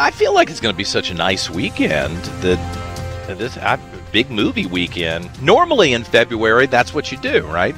[0.00, 2.58] I feel like it's going to be such a nice weekend that
[3.36, 3.76] this I,
[4.12, 5.28] big movie weekend.
[5.42, 7.74] Normally in February, that's what you do, right?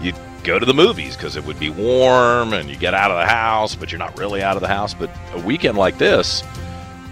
[0.00, 3.18] You go to the movies because it would be warm and you get out of
[3.18, 4.94] the house, but you're not really out of the house.
[4.94, 6.42] But a weekend like this,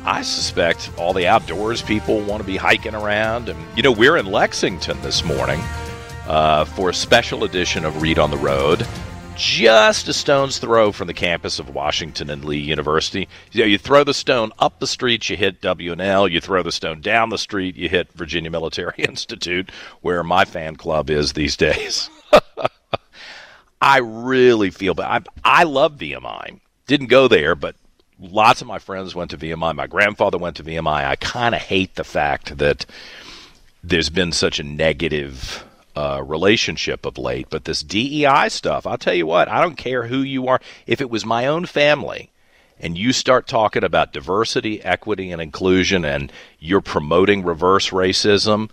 [0.06, 3.50] I suspect all the outdoors people want to be hiking around.
[3.50, 5.60] And, you know, we're in Lexington this morning
[6.26, 8.86] uh, for a special edition of Read on the Road,
[9.36, 13.28] just a stone's throw from the campus of Washington and Lee University.
[13.52, 16.28] You, know, you throw the stone up the street, you hit W&L.
[16.28, 19.70] You throw the stone down the street, you hit Virginia Military Institute,
[20.00, 22.08] where my fan club is these days.
[23.80, 25.28] I really feel bad.
[25.44, 26.58] I, I love VMI.
[26.86, 27.76] Didn't go there, but
[28.18, 29.74] lots of my friends went to VMI.
[29.74, 31.04] My grandfather went to VMI.
[31.04, 32.86] I kind of hate the fact that
[33.84, 35.64] there's been such a negative
[35.96, 37.48] uh, relationship of late.
[37.48, 40.60] But this DEI stuff, I'll tell you what, I don't care who you are.
[40.86, 42.30] If it was my own family
[42.78, 48.70] and you start talking about diversity, equity, and inclusion, and you're promoting reverse racism,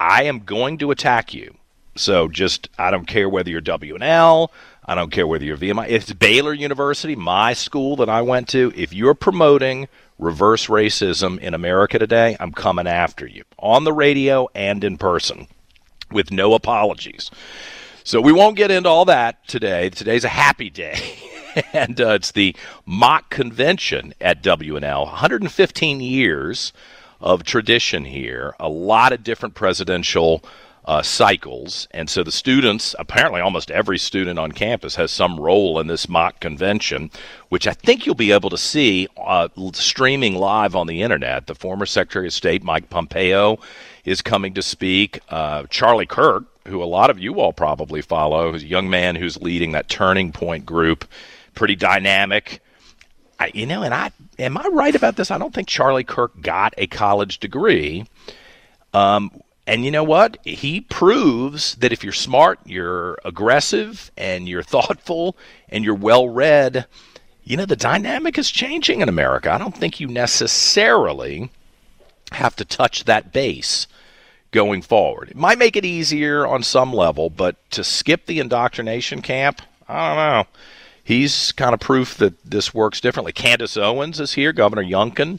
[0.00, 1.56] I am going to attack you.
[1.94, 4.52] So just, I don't care whether you're W&L,
[4.84, 5.88] I don't care whether you're VMI.
[5.88, 9.88] It's Baylor University, my school that I went to, if you're promoting
[10.18, 15.46] reverse racism in America today, I'm coming after you on the radio and in person
[16.10, 17.30] with no apologies.
[18.04, 19.90] So we won't get into all that today.
[19.90, 20.98] Today's a happy day.
[21.72, 25.04] and uh, it's the mock convention at W&L.
[25.06, 26.72] 115 years
[27.20, 30.44] of tradition here, a lot of different presidential
[30.84, 31.88] uh, cycles.
[31.90, 36.08] And so the students, apparently almost every student on campus has some role in this
[36.08, 37.10] mock convention,
[37.48, 41.48] which I think you'll be able to see uh, streaming live on the internet.
[41.48, 43.58] The former Secretary of State, Mike Pompeo,
[44.06, 45.20] is coming to speak.
[45.28, 49.16] Uh, Charlie Kirk, who a lot of you all probably follow, who's a young man
[49.16, 51.04] who's leading that Turning Point group,
[51.54, 52.62] pretty dynamic.
[53.38, 55.30] I, you know, and I am I right about this?
[55.30, 58.06] I don't think Charlie Kirk got a college degree.
[58.94, 60.38] Um, and you know what?
[60.44, 65.36] He proves that if you're smart, you're aggressive, and you're thoughtful,
[65.68, 66.86] and you're well read,
[67.42, 69.52] you know, the dynamic is changing in America.
[69.52, 71.50] I don't think you necessarily
[72.32, 73.86] have to touch that base
[74.50, 75.30] going forward.
[75.30, 80.08] It might make it easier on some level, but to skip the indoctrination camp, I
[80.08, 80.60] don't know.
[81.02, 83.32] He's kind of proof that this works differently.
[83.32, 85.38] Candace Owens is here, Governor Youngkin.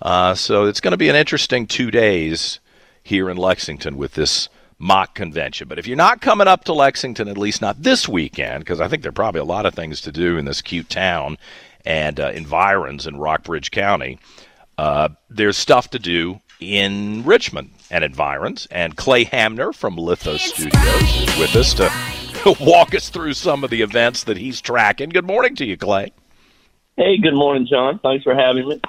[0.00, 2.60] Uh, so it's going to be an interesting two days
[3.02, 4.48] here in Lexington with this
[4.78, 5.68] mock convention.
[5.68, 8.88] But if you're not coming up to Lexington, at least not this weekend, because I
[8.88, 11.38] think there are probably a lot of things to do in this cute town
[11.84, 14.18] and uh, environs in Rockbridge County,
[14.78, 18.66] uh, there's stuff to do in Richmond and environs.
[18.70, 23.70] And Clay Hamner from Lythos Studios is with us to walk us through some of
[23.70, 25.10] the events that he's tracking.
[25.10, 26.12] Good morning to you, Clay.
[26.96, 28.00] Hey, good morning, John.
[28.00, 28.80] Thanks for having me.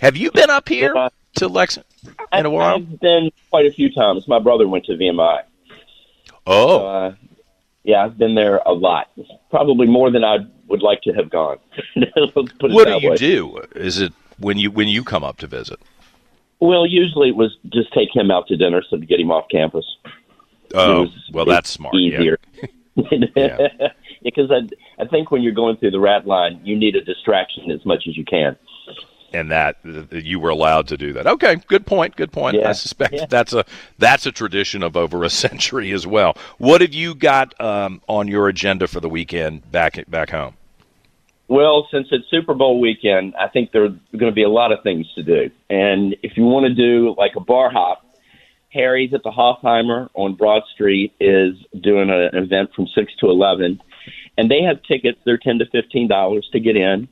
[0.00, 1.08] Have you been up here Yeah.
[1.36, 2.76] to Lexington in a while?
[2.76, 4.26] I've been quite a few times.
[4.26, 5.42] My brother went to VMI.
[6.46, 7.14] Oh, Uh,
[7.84, 9.08] yeah, I've been there a lot.
[9.50, 11.58] Probably more than I would like to have gone.
[11.96, 13.16] Let's put it what do that you way.
[13.16, 13.62] do?
[13.74, 15.80] Is it when you when you come up to visit?
[16.60, 19.46] Well, usually it was just take him out to dinner so to get him off
[19.50, 19.84] campus.
[20.74, 21.94] Oh, was- well, that's smart.
[21.94, 22.20] Yeah.
[22.20, 22.38] Easier.
[23.36, 23.68] Yeah.
[24.22, 24.68] because I,
[25.00, 28.04] I think when you're going through the rat line, you need a distraction as much
[28.08, 28.56] as you can.
[29.32, 29.76] and that,
[30.10, 31.26] you were allowed to do that.
[31.26, 32.16] Okay, good point.
[32.16, 32.56] Good point.
[32.58, 33.26] I suspect yeah.
[33.26, 33.64] that's a
[33.98, 36.36] that's a tradition of over a century as well.
[36.58, 40.54] What have you got um, on your agenda for the weekend back back home?
[41.50, 44.70] Well, since it's Super Bowl weekend, I think there are going to be a lot
[44.70, 45.50] of things to do.
[45.68, 48.06] And if you want to do like a bar hop,
[48.72, 53.26] Harry's at the Hoffheimer on Broad Street is doing a, an event from six to
[53.26, 53.82] eleven,
[54.38, 55.18] and they have tickets.
[55.24, 57.08] They're ten to fifteen dollars to get in,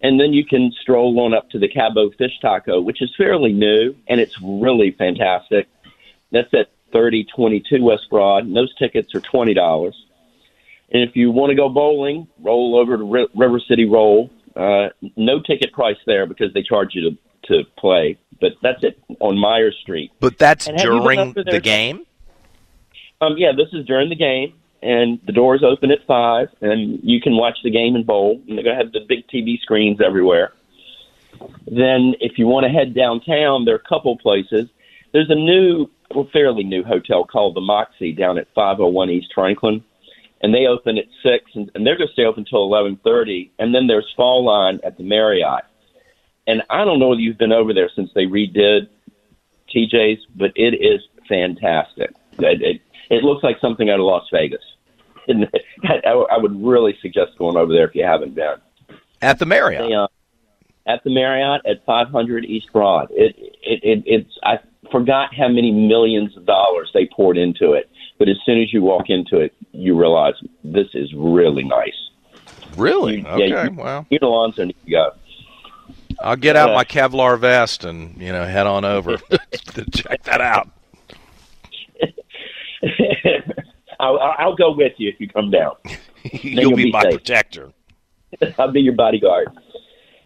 [0.00, 3.52] and then you can stroll on up to the Cabo Fish Taco, which is fairly
[3.52, 5.66] new and it's really fantastic.
[6.30, 8.44] That's at thirty twenty two West Broad.
[8.44, 9.96] And those tickets are twenty dollars.
[10.92, 14.30] And if you want to go bowling, roll over to R- River City Roll.
[14.56, 18.18] Uh, no ticket price there because they charge you to to play.
[18.40, 20.12] But that's it on Meyer Street.
[20.20, 22.06] But that's And have you been during the game.
[23.20, 27.20] Um, yeah, this is during the game, and the doors open at five, and you
[27.20, 28.40] can watch the game and bowl.
[28.48, 30.52] And they're going to have the big TV screens everywhere.
[31.66, 34.68] Then, if you want to head downtown, there are a couple places.
[35.12, 39.84] There's a new, well, fairly new hotel called the Moxy down at 501 East Franklin,
[40.42, 43.50] and they open at six, and, and they're going to stay open until 11:30.
[43.58, 45.64] And then there's Fall Line at the Marriott,
[46.46, 48.88] and I don't know whether you've been over there since they redid
[49.74, 52.10] TJ's, but it is fantastic.
[52.38, 54.62] It, it, it looks like something out of Las Vegas.
[55.28, 55.46] And
[55.84, 58.54] I, I would really suggest going over there if you haven't been.
[59.22, 59.86] At the Marriott.
[59.86, 60.08] They, uh,
[60.86, 63.08] at the Marriott at 500 East Broad.
[63.10, 64.58] It, it, it, it's I
[64.90, 67.89] forgot how many millions of dollars they poured into it,
[68.20, 71.96] but as soon as you walk into it, you realize this is really nice.
[72.76, 73.20] Really?
[73.20, 73.48] You- Okay.
[73.48, 74.06] yeah, you- Wow.
[74.10, 75.10] You know, Alonzo need to go.
[76.20, 80.22] I'll get out Uh, my Kevlar vest and you know head on over to check
[80.24, 80.68] that out.
[84.00, 85.72] I'll, I'll go with you if you come down.
[86.42, 87.12] You'll you'll be, be my safe.
[87.14, 87.72] protector.
[88.58, 89.48] I'll be your bodyguard.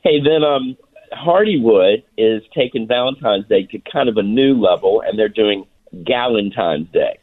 [0.02, 0.76] Hey, then um,
[1.12, 5.64] Hardywood is taking Valentine's Day to kind of a new level, and they're doing
[6.04, 7.18] Galentine's Day,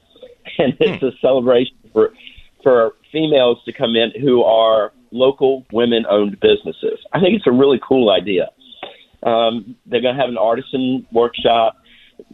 [0.62, 2.14] and it's a celebration for
[2.64, 7.00] for females to come in who are local women-owned businesses.
[7.12, 8.50] I think it's a really cool idea.
[9.24, 11.78] Um, they're going to have an artisan workshop.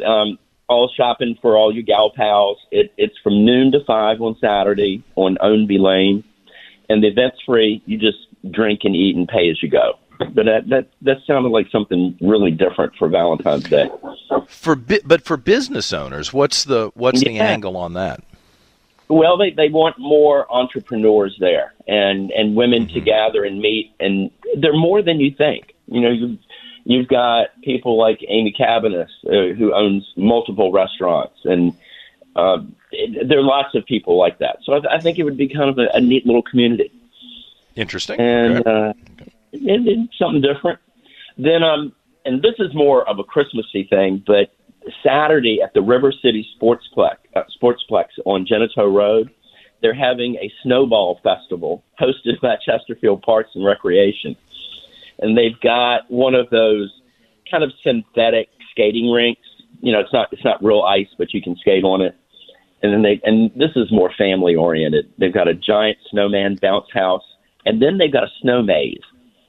[0.06, 0.38] Um,
[0.68, 2.58] all shopping for all you gal pals.
[2.72, 6.24] It, it's from noon to five on Saturday on Ownby Lane,
[6.90, 7.82] and the event's free.
[7.86, 8.18] You just
[8.52, 9.94] drink and eat and pay as you go.
[10.20, 13.90] But that that that sounded like something really different for Valentine's Day.
[14.48, 18.24] For bi- but for business owners, what's the what's the angle on that?
[19.10, 24.30] Well, they they want more entrepreneurs there and and women to gather and meet, and
[24.58, 25.74] they're more than you think.
[25.88, 26.38] You know, you
[26.84, 31.74] you've got people like Amy Cabanis uh, who owns multiple restaurants, and
[32.36, 32.58] uh,
[32.92, 34.58] it, there are lots of people like that.
[34.64, 36.92] So I, I think it would be kind of a, a neat little community.
[37.76, 38.20] Interesting.
[38.20, 38.70] and Okay.
[38.70, 38.94] uh,
[39.54, 40.80] it, it's something different.
[41.38, 41.94] Then, um,
[42.28, 44.52] and this is more of a Christmassy thing, but
[45.04, 49.30] Saturday at the River City Sportsplex, uh, Sportsplex on Genito Road,
[49.82, 54.36] they're having a snowball festival hosted by Chesterfield Parks and Recreation,
[55.20, 56.92] and they've got one of those
[57.50, 59.42] kind of synthetic skating rinks.
[59.82, 62.16] You know, it's not it's not real ice, but you can skate on it.
[62.84, 65.12] And then they and this is more family oriented.
[65.18, 67.24] They've got a giant snowman bounce house,
[67.66, 69.00] and then they've got a snow maze.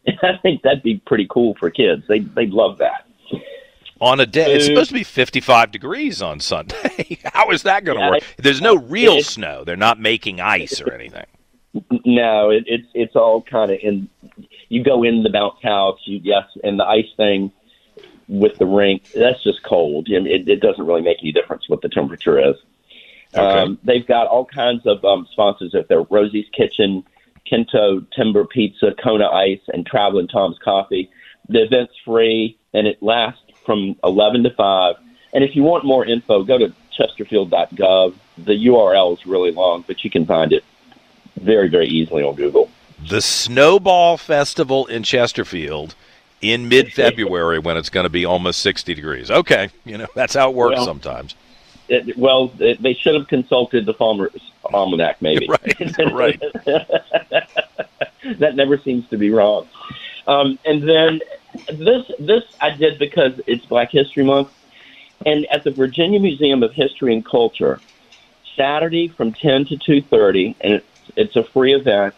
[0.23, 2.05] I think that'd be pretty cool for kids.
[2.09, 3.07] They they'd love that.
[4.01, 7.19] on a day, it's uh, supposed to be 55 degrees on Sunday.
[7.33, 8.23] How is that going to Yeah, work?
[8.39, 9.65] There's no real snow.
[9.65, 11.27] They're not making ice or anything.
[12.07, 14.09] No, it, it's it's all kind of in.
[14.71, 17.53] You go in the bounce house, you yes, and the ice thing
[18.27, 19.13] with the rink.
[19.13, 20.09] That's just cold.
[20.09, 22.57] It, it doesn't really make any difference what the temperature is.
[23.35, 23.61] Okay.
[23.61, 25.73] Um, they've got all kinds of um, sponsors.
[25.75, 27.05] If they're Rosie's Kitchen,
[27.51, 31.11] Kento Timber Pizza, Kona Ice, and Traveling Tom's Coffee.
[31.49, 34.97] The event's free and it lasts from 11 to 5.
[35.33, 38.15] And if you want more info, go to chesterfield.gov.
[38.39, 40.65] The URL is really long, but you can find it
[41.41, 42.71] very, very easily on Google.
[43.09, 45.95] The Snowball Festival in Chesterfield
[46.41, 49.31] in mid-February when it's going to be almost 60 degrees.
[49.31, 51.35] Okay, you know that's how it works Well, sometimes.
[51.89, 55.49] It, well, it, they should have consulted the Farmer's Almanac, maybe.
[55.65, 56.43] Right, right.
[58.39, 59.69] that never seems to be wrong.
[60.27, 61.21] Um, and then
[61.73, 64.51] this this I did because it's Black History Month,
[65.25, 67.81] and at the Virginia Museum of History and Culture,
[68.57, 72.15] Saturday from ten to two thirty, and it's it's a free event.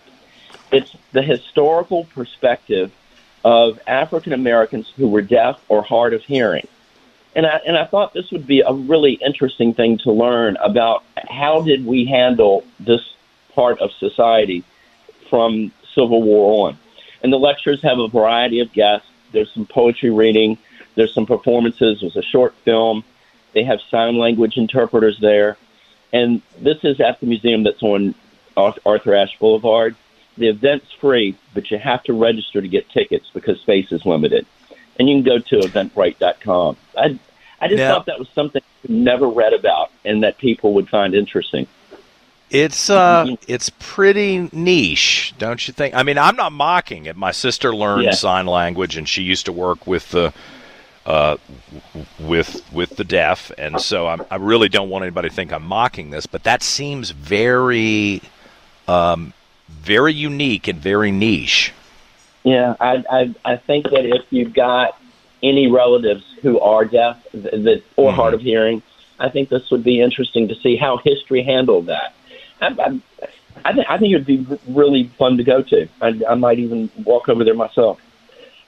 [0.72, 2.92] It's the historical perspective
[3.44, 6.66] of African Americans who were deaf or hard of hearing.
[7.34, 11.04] And I, and I thought this would be a really interesting thing to learn about
[11.28, 13.14] how did we handle this
[13.54, 14.64] part of society
[15.28, 16.78] from Civil War on.
[17.22, 19.06] And the lectures have a variety of guests.
[19.32, 20.58] There's some poetry reading.
[20.96, 22.00] There's some performances.
[22.00, 23.04] There's a short film.
[23.52, 25.56] They have sign language interpreters there.
[26.12, 28.14] And this is at the museum that's on
[28.56, 29.94] Arthur Ashe Boulevard.
[30.36, 34.46] The event's free, but you have to register to get tickets because space is limited.
[35.00, 36.76] And you can go to eventbrite.com.
[36.94, 37.18] I,
[37.58, 41.14] I just thought that was something I've never read about and that people would find
[41.14, 41.66] interesting.
[42.50, 45.94] It's uh, it's pretty niche, don't you think?
[45.94, 47.16] I mean, I'm not mocking it.
[47.16, 48.10] My sister learned Yeah.
[48.10, 50.34] sign language, and she used to work with the,
[51.06, 51.38] uh,
[52.18, 55.62] with with the deaf, and so I'm, I really don't want anybody to think I'm
[55.64, 56.26] mocking this.
[56.26, 58.20] But that seems very,
[58.86, 59.32] um,
[59.68, 61.72] very unique and very niche.
[62.42, 64.98] Yeah, I, I I think that if you've got
[65.42, 68.16] any relatives who are deaf that or mm-hmm.
[68.16, 68.82] hard of hearing,
[69.18, 72.14] I think this would be interesting to see how history handled that.
[72.60, 73.00] I, I,
[73.64, 75.88] I, think, I think it would be really fun to go to.
[76.00, 78.00] I, I might even walk over there myself.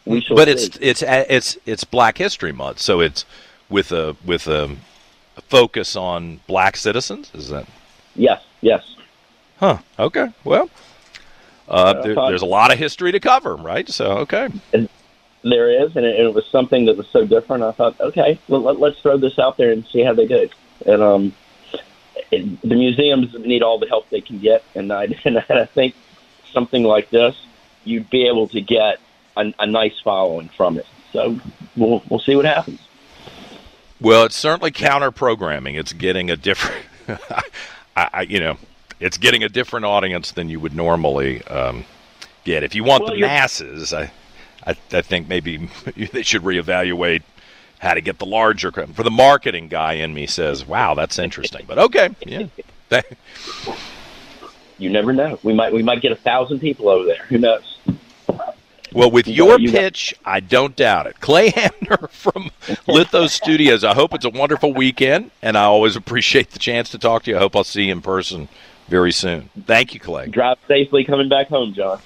[0.05, 0.53] We shall but see.
[0.55, 3.25] it's it's it's it's Black History Month, so it's
[3.69, 4.77] with a with a
[5.49, 7.31] focus on Black citizens.
[7.35, 7.67] Is that?
[8.15, 8.97] yes, yes.
[9.59, 9.79] Huh.
[9.99, 10.33] Okay.
[10.43, 10.69] Well,
[11.73, 13.89] uh, there, there's a lot of history to cover, right?
[13.89, 14.49] So, okay.
[15.43, 17.65] There is, and it, it was something that was so different.
[17.65, 20.49] I thought, okay, well, let, let's throw this out there and see how they do.
[20.87, 21.35] And um,
[22.31, 25.95] it, the museums need all the help they can get, and I and I think
[26.53, 27.37] something like this,
[27.85, 29.01] you'd be able to get
[29.37, 30.87] a, a nice following from it.
[31.13, 31.41] So
[31.77, 32.81] we'll we'll see what happens.
[34.01, 35.77] Well, it's certainly counter programming.
[35.77, 36.85] It's getting a different,
[37.97, 38.59] I, I, you know,
[39.03, 41.85] it's getting a different audience than you would normally um,
[42.45, 42.63] get.
[42.63, 44.11] If you want Well, the masses, I,
[44.67, 45.57] I, I think maybe
[46.13, 47.23] they should reevaluate
[47.81, 48.71] how to get the larger.
[48.71, 48.95] crowd.
[48.95, 52.47] For the marketing guy in me says, "Wow, that's interesting," but okay, yeah.
[54.79, 55.39] You never know.
[55.45, 57.25] We might we might get a thousand people over there.
[57.29, 57.79] Who knows?
[58.93, 61.21] Well, with You your got- you pitch, I don't doubt it.
[61.21, 62.51] Clay Hamner from
[62.89, 63.85] Lythos Studios.
[63.85, 67.31] I hope it's a wonderful weekend, and I always appreciate the chance to talk to
[67.31, 67.37] you.
[67.37, 68.49] I hope I'll see you in person
[68.93, 69.49] very soon.
[69.65, 70.27] Thank you, Clay.
[70.27, 71.99] Drive safely coming back home, John.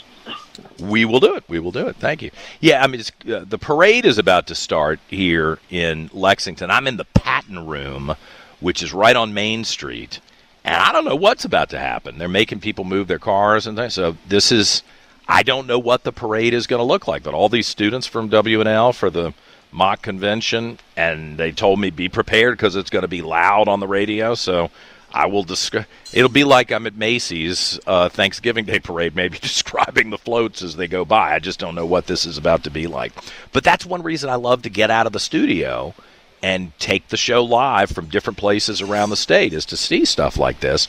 [0.79, 1.43] We will do it.
[1.49, 1.97] We will do it.
[1.97, 2.31] Thank you.
[2.61, 6.71] Yeah, I mean, it's, uh, the parade is about to start here in Lexington.
[6.71, 8.15] I'm in the Patton Room,
[8.61, 10.21] which is right on Main Street,
[10.65, 12.19] and I don't know what's about to happen.
[12.19, 13.95] They're making people move their cars and things.
[13.95, 14.85] So this is,
[15.27, 17.25] I don't know what the parade is going to look like.
[17.25, 19.35] But all these students from W&L for the
[19.73, 23.81] mock convention, and they told me be prepared because it's going to be loud on
[23.81, 24.37] the radio.
[24.37, 24.71] So
[25.13, 25.87] I will describe.
[26.13, 30.77] It'll be like I'm at Macy's uh, Thanksgiving Day parade, maybe describing the floats as
[30.77, 31.35] they go by.
[31.35, 33.13] I just don't know what this is about to be like.
[33.53, 35.95] But that's one reason I love to get out of the studio
[36.43, 40.37] and take the show live from different places around the state is to see stuff
[40.37, 40.89] like this.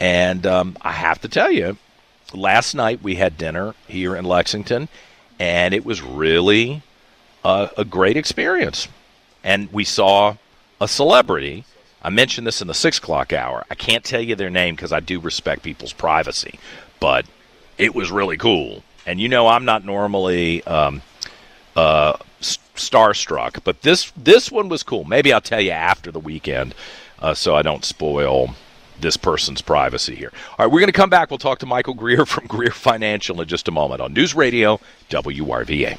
[0.00, 1.76] And um, I have to tell you,
[2.32, 4.88] last night we had dinner here in Lexington,
[5.38, 6.82] and it was really
[7.44, 8.88] a great experience.
[9.44, 10.36] And we saw
[10.80, 11.64] a celebrity.
[12.06, 13.64] I mentioned this in the six o'clock hour.
[13.68, 16.60] I can't tell you their name because I do respect people's privacy,
[17.00, 17.26] but
[17.78, 18.84] it was really cool.
[19.06, 21.02] And you know, I'm not normally um,
[21.74, 25.02] uh, starstruck, but this this one was cool.
[25.02, 26.76] Maybe I'll tell you after the weekend,
[27.18, 28.54] uh, so I don't spoil
[29.00, 30.30] this person's privacy here.
[30.56, 31.32] All right, we're going to come back.
[31.32, 34.78] We'll talk to Michael Greer from Greer Financial in just a moment on News Radio
[35.10, 35.98] WRVA.